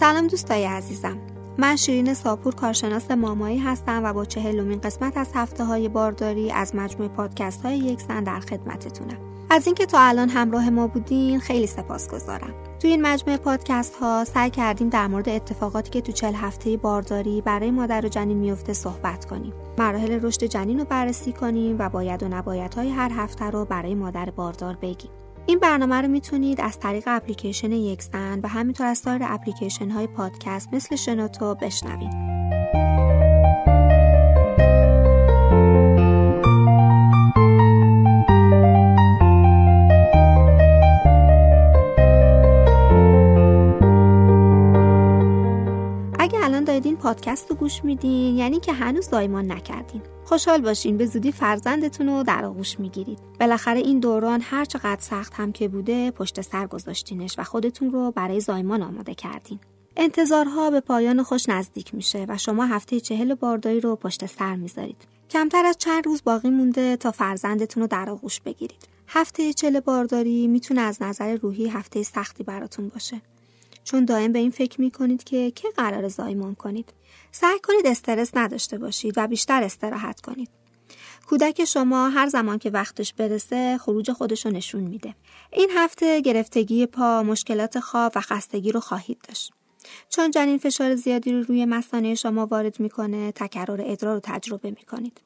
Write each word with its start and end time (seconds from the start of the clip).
دوستای 0.00 0.64
عزیزم. 0.64 1.18
من 1.58 1.76
شیرین 1.76 2.14
ساپور 2.14 2.54
کارشناس 2.54 3.10
مامایی 3.10 3.58
هستم 3.58 4.04
و 4.04 4.12
با 4.12 4.24
چهلمین 4.24 4.80
قسمت 4.80 5.16
از 5.16 5.28
هفته 5.34 5.64
های 5.64 5.88
بارداری 5.88 6.52
از 6.52 6.74
مجموع 6.74 7.08
پادکست 7.08 7.62
های 7.62 7.78
یک 7.78 8.00
زن 8.00 8.24
در 8.24 8.40
خدمتتونم. 8.40 9.18
از 9.50 9.66
اینکه 9.66 9.86
تا 9.86 9.98
الان 10.00 10.28
همراه 10.28 10.70
ما 10.70 10.86
بودین 10.86 11.40
خیلی 11.40 11.66
سپاسگزارم. 11.66 12.54
تو 12.80 12.88
این 12.88 13.02
مجموعه 13.02 13.38
پادکست 13.38 13.94
ها 13.94 14.24
سعی 14.24 14.50
کردیم 14.50 14.88
در 14.88 15.06
مورد 15.06 15.28
اتفاقاتی 15.28 15.90
که 15.90 16.00
تو 16.00 16.12
چل 16.12 16.34
هفته 16.34 16.76
بارداری 16.76 17.40
برای 17.40 17.70
مادر 17.70 18.06
و 18.06 18.08
جنین 18.08 18.36
میفته 18.36 18.72
صحبت 18.72 19.24
کنیم. 19.24 19.52
مراحل 19.78 20.20
رشد 20.22 20.44
جنین 20.44 20.78
رو 20.78 20.84
بررسی 20.84 21.32
کنیم 21.32 21.76
و 21.78 21.88
باید 21.88 22.22
و 22.22 22.28
نباید 22.28 22.74
های 22.74 22.90
هر 22.90 23.12
هفته 23.12 23.44
رو 23.44 23.64
برای 23.64 23.94
مادر 23.94 24.30
باردار 24.30 24.76
بگیم. 24.82 25.10
این 25.48 25.58
برنامه 25.58 25.96
رو 25.96 26.08
می‌تونید 26.08 26.60
از 26.60 26.78
طریق 26.78 27.04
اپلیکیشن 27.06 27.72
یکزن 27.72 28.40
و 28.42 28.48
همینطور 28.48 28.86
از 28.86 28.98
سایر 28.98 29.22
اپلیکیشن 29.24 29.90
های 29.90 30.06
پادکست 30.06 30.74
مثل 30.74 30.96
شنوتو 30.96 31.54
بشنوید. 31.54 32.12
پادکست 47.08 47.50
رو 47.50 47.56
گوش 47.56 47.84
میدین 47.84 48.36
یعنی 48.36 48.60
که 48.60 48.72
هنوز 48.72 49.08
زایمان 49.08 49.52
نکردین. 49.52 50.02
خوشحال 50.24 50.60
باشین 50.60 50.96
به 50.96 51.06
زودی 51.06 51.32
فرزندتون 51.32 52.08
رو 52.08 52.22
در 52.22 52.44
آغوش 52.44 52.80
می‌گیرید. 52.80 53.18
بالاخره 53.40 53.78
این 53.78 54.00
دوران 54.00 54.40
هر 54.42 54.64
چقدر 54.64 55.00
سخت 55.00 55.34
هم 55.34 55.52
که 55.52 55.68
بوده 55.68 56.10
پشت 56.10 56.40
سر 56.40 56.66
گذاشتینش 56.66 57.38
و 57.38 57.44
خودتون 57.44 57.92
رو 57.92 58.10
برای 58.10 58.40
زایمان 58.40 58.82
آماده 58.82 59.14
کردین. 59.14 59.58
انتظارها 59.96 60.70
به 60.70 60.80
پایان 60.80 61.22
خوش 61.22 61.48
نزدیک 61.48 61.94
میشه 61.94 62.26
و 62.28 62.38
شما 62.38 62.66
هفته 62.66 63.00
چهل 63.00 63.34
بارداری 63.34 63.80
رو 63.80 63.96
پشت 63.96 64.26
سر 64.26 64.56
می‌ذارید. 64.56 65.06
کمتر 65.30 65.66
از 65.66 65.76
چند 65.78 66.06
روز 66.06 66.22
باقی 66.24 66.50
مونده 66.50 66.96
تا 66.96 67.10
فرزندتون 67.10 67.80
رو 67.80 67.86
در 67.86 68.10
آغوش 68.10 68.40
بگیرید. 68.40 68.88
هفته 69.08 69.52
چهل 69.52 69.80
بارداری 69.80 70.46
می‌تونه 70.46 70.80
از 70.80 71.02
نظر 71.02 71.36
روحی 71.36 71.68
هفته 71.68 72.02
سختی 72.02 72.44
براتون 72.44 72.88
باشه. 72.88 73.20
چون 73.90 74.04
دائم 74.04 74.32
به 74.32 74.38
این 74.38 74.50
فکر 74.50 74.80
می 74.80 74.90
کنید 74.90 75.24
که 75.24 75.50
که 75.50 75.68
قرار 75.76 76.08
زایمان 76.08 76.54
کنید. 76.54 76.92
سعی 77.32 77.58
کنید 77.62 77.86
استرس 77.86 78.30
نداشته 78.34 78.78
باشید 78.78 79.14
و 79.16 79.26
بیشتر 79.26 79.62
استراحت 79.62 80.20
کنید. 80.20 80.50
کودک 81.28 81.64
شما 81.64 82.08
هر 82.08 82.28
زمان 82.28 82.58
که 82.58 82.70
وقتش 82.70 83.12
برسه 83.12 83.78
خروج 83.78 84.12
خودش 84.12 84.46
رو 84.46 84.52
نشون 84.52 84.82
میده. 84.82 85.14
این 85.52 85.70
هفته 85.76 86.20
گرفتگی 86.20 86.86
پا 86.86 87.22
مشکلات 87.22 87.80
خواب 87.80 88.12
و 88.16 88.20
خستگی 88.20 88.72
رو 88.72 88.80
خواهید 88.80 89.18
داشت. 89.28 89.52
چون 90.08 90.30
جنین 90.30 90.58
فشار 90.58 90.94
زیادی 90.94 91.32
رو 91.32 91.42
روی 91.42 91.64
مثانه 91.64 92.14
شما 92.14 92.46
وارد 92.46 92.80
می‌کنه 92.80 93.32
تکرار 93.32 93.80
ادرار 93.84 94.14
رو 94.14 94.20
تجربه 94.22 94.70
می‌کنید. 94.70 95.20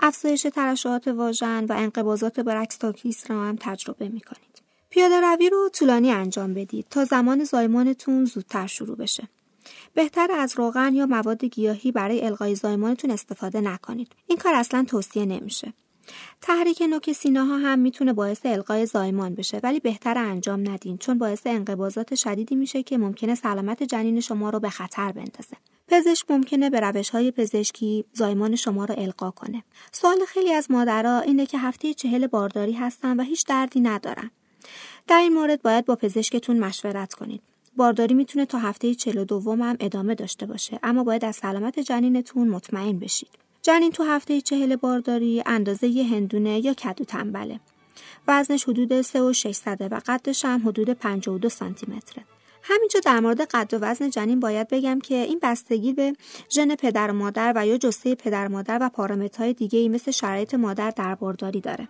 افزایش 0.00 0.46
ترشحات 0.54 1.08
واژن 1.08 1.64
و 1.64 1.72
انقباضات 1.72 2.40
برکستاکیس 2.40 3.30
را 3.30 3.36
هم 3.44 3.56
تجربه 3.60 4.08
می‌کنید. 4.08 4.47
پیاده 4.90 5.20
روی 5.20 5.50
رو 5.50 5.68
طولانی 5.68 6.10
انجام 6.10 6.54
بدید 6.54 6.86
تا 6.90 7.04
زمان 7.04 7.44
زایمانتون 7.44 8.24
زودتر 8.24 8.66
شروع 8.66 8.96
بشه. 8.96 9.28
بهتر 9.94 10.28
از 10.32 10.54
روغن 10.56 10.94
یا 10.94 11.06
مواد 11.06 11.44
گیاهی 11.44 11.92
برای 11.92 12.24
القای 12.24 12.54
زایمانتون 12.54 13.10
استفاده 13.10 13.60
نکنید. 13.60 14.12
این 14.26 14.38
کار 14.38 14.54
اصلا 14.54 14.84
توصیه 14.88 15.24
نمیشه. 15.24 15.72
تحریک 16.40 16.82
نوک 16.82 17.12
سینه 17.12 17.44
ها 17.44 17.58
هم 17.58 17.78
می‌تونه 17.78 18.12
باعث 18.12 18.40
القای 18.44 18.86
زایمان 18.86 19.34
بشه 19.34 19.60
ولی 19.62 19.80
بهتر 19.80 20.18
انجام 20.18 20.68
ندین 20.68 20.98
چون 20.98 21.18
باعث 21.18 21.46
انقباضات 21.46 22.14
شدیدی 22.14 22.56
میشه 22.56 22.82
که 22.82 22.98
ممکنه 22.98 23.34
سلامت 23.34 23.82
جنین 23.82 24.20
شما 24.20 24.50
رو 24.50 24.60
به 24.60 24.70
خطر 24.70 25.12
بندازه. 25.12 25.56
پزشک 25.88 26.30
ممکنه 26.30 26.70
به 26.70 26.80
روش 26.80 27.10
های 27.10 27.30
پزشکی 27.30 28.04
زایمان 28.12 28.56
شما 28.56 28.84
رو 28.84 28.94
القا 28.98 29.30
کنه. 29.30 29.64
سوال 29.92 30.18
خیلی 30.28 30.52
از 30.52 30.70
مادرها 30.70 31.20
اینه 31.20 31.46
که 31.46 31.58
هفته 31.58 31.94
چهل 31.94 32.26
بارداری 32.26 32.72
هستن 32.72 33.20
و 33.20 33.22
هیچ 33.22 33.46
دردی 33.46 33.80
ندارن. 33.80 34.30
در 35.06 35.18
این 35.18 35.34
مورد 35.34 35.62
باید 35.62 35.84
با 35.84 35.96
پزشکتون 35.96 36.58
مشورت 36.58 37.14
کنید. 37.14 37.42
بارداری 37.76 38.14
می‌تونه 38.14 38.46
تا 38.46 38.58
هفته 38.58 38.94
42 38.94 39.52
هم 39.52 39.76
ادامه 39.80 40.14
داشته 40.14 40.46
باشه 40.46 40.78
اما 40.82 41.04
باید 41.04 41.24
از 41.24 41.36
سلامت 41.36 41.78
جنینتون 41.80 42.48
مطمئن 42.48 42.98
بشید. 42.98 43.30
جنین 43.62 43.92
تو 43.92 44.04
هفته 44.04 44.40
چهل 44.40 44.76
بارداری 44.76 45.42
اندازه 45.46 45.86
یه 45.86 46.04
هندونه 46.04 46.58
یا 46.58 46.74
کدو 46.74 47.04
تنبله. 47.04 47.60
وزنش 48.28 48.64
حدود 48.64 49.00
3 49.00 49.22
و 49.22 49.32
600 49.32 49.92
و 49.92 50.00
قدش 50.06 50.44
هم 50.44 50.68
حدود 50.68 50.90
52 50.90 51.48
سانتی 51.48 51.86
متره. 51.86 52.24
همینجا 52.62 53.00
در 53.00 53.20
مورد 53.20 53.40
قد 53.40 53.74
و 53.74 53.78
وزن 53.78 54.10
جنین 54.10 54.40
باید 54.40 54.68
بگم 54.68 55.00
که 55.00 55.14
این 55.14 55.38
بستگی 55.42 55.92
به 55.92 56.12
ژن 56.50 56.74
پدر 56.74 57.10
و 57.10 57.14
مادر 57.14 57.52
و 57.56 57.66
یا 57.66 57.76
جسه 57.76 58.14
پدر 58.14 58.48
مادر 58.48 58.78
و 58.80 58.88
پارامترهای 58.88 59.52
دیگه 59.52 59.78
ای 59.78 59.88
مثل 59.88 60.10
شرایط 60.10 60.54
مادر 60.54 60.90
در 60.90 61.14
بارداری 61.14 61.60
داره. 61.60 61.88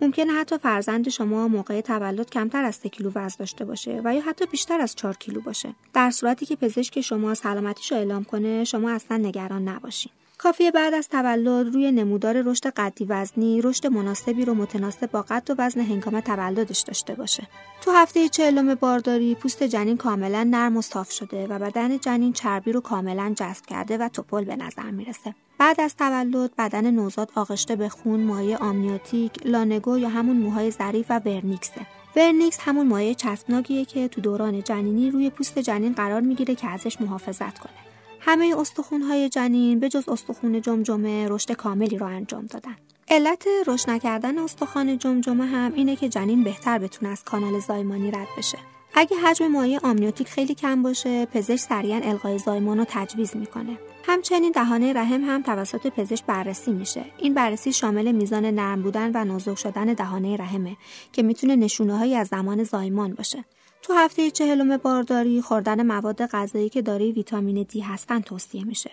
ممکنه 0.00 0.32
حتی 0.32 0.58
فرزند 0.58 1.08
شما 1.08 1.48
موقع 1.48 1.80
تولد 1.80 2.30
کمتر 2.30 2.64
از 2.64 2.74
3 2.74 2.88
کیلو 2.88 3.10
وزن 3.14 3.36
داشته 3.38 3.64
باشه 3.64 4.00
و 4.04 4.14
یا 4.14 4.22
حتی 4.22 4.46
بیشتر 4.46 4.80
از 4.80 4.94
4 4.94 5.14
کیلو 5.14 5.40
باشه. 5.40 5.74
در 5.94 6.10
صورتی 6.10 6.46
که 6.46 6.56
پزشک 6.56 7.00
شما 7.00 7.34
سلامتیش 7.34 7.92
رو 7.92 7.98
اعلام 7.98 8.24
کنه 8.24 8.64
شما 8.64 8.90
اصلا 8.90 9.16
نگران 9.16 9.68
نباشین. 9.68 10.12
کافیه 10.38 10.70
بعد 10.70 10.94
از 10.94 11.08
تولد 11.08 11.74
روی 11.74 11.92
نمودار 11.92 12.42
رشد 12.42 12.66
قدی 12.66 13.04
وزنی 13.04 13.62
رشد 13.62 13.86
مناسبی 13.86 14.44
رو 14.44 14.54
متناسب 14.54 15.10
با 15.10 15.22
قد 15.22 15.50
و 15.50 15.54
وزن 15.58 15.80
هنگام 15.80 16.20
تولدش 16.20 16.80
داشته 16.80 17.14
باشه. 17.14 17.48
تو 17.80 17.90
هفته 17.90 18.28
چهلم 18.28 18.74
بارداری 18.74 19.34
پوست 19.34 19.62
جنین 19.62 19.96
کاملا 19.96 20.44
نرم 20.44 20.76
و 20.76 20.82
صاف 20.82 21.10
شده 21.10 21.46
و 21.46 21.58
بدن 21.58 21.98
جنین 21.98 22.32
چربی 22.32 22.72
رو 22.72 22.80
کاملا 22.80 23.34
جذب 23.36 23.66
کرده 23.66 23.98
و 23.98 24.08
تپل 24.08 24.44
به 24.44 24.56
نظر 24.56 24.90
می‌رسه. 24.90 25.34
بعد 25.58 25.80
از 25.80 25.96
تولد 25.96 26.50
بدن 26.58 26.90
نوزاد 26.90 27.32
آغشته 27.34 27.76
به 27.76 27.88
خون 27.88 28.20
مایع 28.20 28.56
آمنیوتیک 28.56 29.46
lanugo 29.46 29.98
یا 29.98 30.08
همون 30.08 30.36
موهای 30.36 30.70
ظریف 30.70 31.06
و 31.10 31.18
vernix 31.18 31.80
ه 32.16 32.22
vernix 32.22 32.58
همون 32.60 32.86
مایع 32.86 33.12
چسبناکیه 33.12 33.84
که 33.84 34.08
تو 34.08 34.20
دوران 34.20 34.62
جنینی 34.62 35.10
روی 35.10 35.30
پوست 35.30 35.58
جنین 35.58 35.92
قرار 35.92 36.20
می‌گیره 36.20 36.54
که 36.54 36.68
ازش 36.68 37.00
محافظت 37.00 37.58
کنه 37.58 37.87
همه 38.20 38.54
استخونهای 38.58 39.28
جنین 39.28 39.80
به 39.80 39.88
جز 39.88 40.08
استخون 40.08 40.60
جمجمه 40.60 41.28
رشد 41.28 41.52
کاملی 41.52 41.98
رو 41.98 42.06
انجام 42.06 42.46
دادن. 42.46 42.76
علت 43.08 43.44
رشد 43.66 43.90
نکردن 43.90 44.38
استخوان 44.38 44.98
جمجمه 44.98 45.46
هم 45.46 45.72
اینه 45.74 45.96
که 45.96 46.08
جنین 46.08 46.44
بهتر 46.44 46.78
بتونه 46.78 47.12
از 47.12 47.24
کانال 47.24 47.60
زایمانی 47.60 48.10
رد 48.10 48.28
بشه. 48.38 48.58
اگه 48.94 49.16
حجم 49.16 49.46
مایع 49.46 49.78
آمنیوتیک 49.82 50.28
خیلی 50.28 50.54
کم 50.54 50.82
باشه 50.82 51.26
پزشک 51.26 51.68
سریعا 51.68 52.00
القای 52.02 52.38
زایمان 52.38 52.78
رو 52.78 52.84
تجویز 52.88 53.36
می‌کنه. 53.36 53.78
همچنین 54.06 54.52
دهانه 54.52 54.92
رحم 54.92 55.24
هم 55.24 55.42
توسط 55.42 55.86
پزشک 55.86 56.26
بررسی 56.26 56.72
میشه. 56.72 57.04
این 57.18 57.34
بررسی 57.34 57.72
شامل 57.72 58.12
میزان 58.12 58.44
نرم 58.44 58.82
بودن 58.82 59.10
و 59.14 59.24
نازک 59.24 59.54
شدن 59.54 59.84
دهانه 59.84 60.36
رحمه 60.36 60.76
که 61.12 61.22
می‌تونه 61.22 61.56
نشونه 61.56 62.16
از 62.16 62.28
زمان 62.28 62.64
زایمان 62.64 63.14
باشه. 63.14 63.44
تو 63.82 63.92
هفته 63.92 64.30
چهلم 64.30 64.76
بارداری 64.76 65.42
خوردن 65.42 65.86
مواد 65.86 66.26
غذایی 66.26 66.68
که 66.68 66.82
دارای 66.82 67.12
ویتامین 67.12 67.62
دی 67.62 67.80
هستن 67.80 68.20
توصیه 68.20 68.64
میشه 68.64 68.90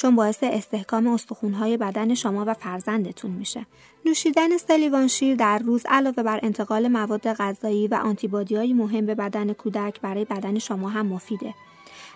چون 0.00 0.16
باعث 0.16 0.38
استحکام 0.42 1.06
استخونهای 1.06 1.76
بدن 1.76 2.14
شما 2.14 2.44
و 2.46 2.54
فرزندتون 2.54 3.30
میشه. 3.30 3.66
نوشیدن 4.04 4.56
سلیوان 4.56 5.08
شیر 5.08 5.36
در 5.36 5.58
روز 5.58 5.82
علاوه 5.88 6.22
بر 6.22 6.40
انتقال 6.42 6.88
مواد 6.88 7.32
غذایی 7.32 7.88
و 7.88 7.94
آنتیبادی 7.94 8.72
مهم 8.72 9.06
به 9.06 9.14
بدن 9.14 9.52
کودک 9.52 10.00
برای 10.00 10.24
بدن 10.24 10.58
شما 10.58 10.88
هم 10.88 11.06
مفیده 11.06 11.54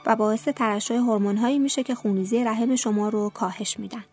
و 0.07 0.17
باعث 0.17 0.49
ترشح 0.49 0.95
هورمون‌هایی 0.95 1.59
میشه 1.59 1.83
که 1.83 1.95
خونریزی 1.95 2.45
رحم 2.45 2.77
شما 2.77 3.09
رو 3.09 3.31
کاهش 3.31 3.79
میدن. 3.79 4.05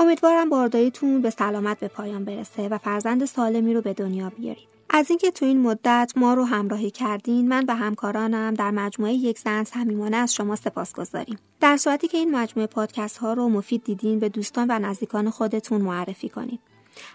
امیدوارم 0.00 0.50
بارداریتون 0.50 1.22
به 1.22 1.30
سلامت 1.30 1.80
به 1.80 1.88
پایان 1.88 2.24
برسه 2.24 2.68
و 2.68 2.78
فرزند 2.78 3.24
سالمی 3.24 3.74
رو 3.74 3.80
به 3.80 3.92
دنیا 3.92 4.30
بیارید. 4.30 4.79
از 4.92 5.10
اینکه 5.10 5.30
تو 5.30 5.46
این 5.46 5.60
مدت 5.60 6.12
ما 6.16 6.34
رو 6.34 6.44
همراهی 6.44 6.90
کردین 6.90 7.48
من 7.48 7.64
و 7.68 7.76
همکارانم 7.76 8.54
در 8.54 8.70
مجموعه 8.70 9.12
یک 9.12 9.38
زن 9.38 9.64
صمیمانه 9.64 10.16
از 10.16 10.34
شما 10.34 10.56
سپاس 10.56 10.92
گذاریم. 10.92 11.38
در 11.60 11.76
صورتی 11.76 12.08
که 12.08 12.18
این 12.18 12.36
مجموعه 12.36 12.66
پادکست 12.66 13.18
ها 13.18 13.32
رو 13.32 13.48
مفید 13.48 13.84
دیدین 13.84 14.18
به 14.18 14.28
دوستان 14.28 14.66
و 14.70 14.78
نزدیکان 14.78 15.30
خودتون 15.30 15.82
معرفی 15.82 16.28
کنید. 16.28 16.60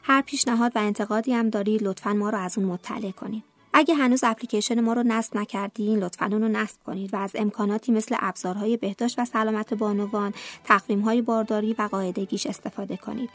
هر 0.04 0.22
پیشنهاد 0.22 0.72
و 0.75 0.80
انتقادی 0.80 1.33
هم 1.33 1.50
دارید 1.50 1.83
لطفا 1.83 2.13
ما 2.13 2.30
رو 2.30 2.38
از 2.38 2.57
اون 2.57 2.68
مطلع 2.68 3.12
کنید. 3.12 3.44
اگه 3.77 3.95
هنوز 3.95 4.24
اپلیکیشن 4.24 4.81
ما 4.81 4.94
رو 4.94 5.04
نصب 5.04 5.38
نکردین 5.38 6.00
لطفا 6.00 6.25
اون 6.25 6.42
رو 6.42 6.48
نصب 6.48 6.77
کنید 6.86 7.13
و 7.13 7.18
از 7.18 7.31
امکاناتی 7.36 7.92
مثل 7.92 8.16
ابزارهای 8.19 8.77
بهداشت 8.77 9.19
و 9.19 9.25
سلامت 9.25 9.74
بانوان 9.74 10.33
های 11.06 11.22
بارداری 11.22 11.75
و 11.80 11.81
قاعدگیش 11.92 12.48
استفاده 12.48 12.98
کنید. 12.98 13.30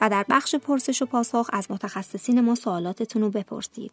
و 0.00 0.08
در 0.08 0.24
بخش 0.28 0.54
پرسش 0.54 1.02
و 1.02 1.06
پاسخ 1.06 1.50
از 1.52 1.70
متخصصین 1.70 2.40
ما 2.40 2.54
سوالاتتون 2.54 3.22
رو 3.22 3.30
بپرسید. 3.30 3.92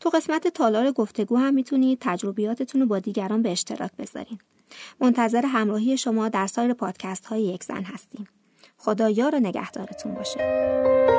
تو 0.00 0.10
قسمت 0.10 0.48
تالار 0.48 0.92
گفتگو 0.92 1.36
هم 1.36 1.54
می‌تونید 1.54 1.98
تجربیاتتون 2.00 2.80
رو 2.80 2.86
با 2.86 2.98
دیگران 2.98 3.42
به 3.42 3.52
اشتراک 3.52 3.90
بذارین. 3.98 4.38
منتظر 5.00 5.46
همراهی 5.46 5.96
شما 5.96 6.28
در 6.28 6.46
سایر 6.46 6.72
پادکست 6.72 7.26
های 7.26 7.42
یک 7.42 7.64
زن 7.64 7.82
هستیم. 7.82 8.28
خدا 8.78 9.10
یار 9.10 9.34
و 9.34 9.40
نگهدارتون 9.40 10.14
باشه. 10.14 11.13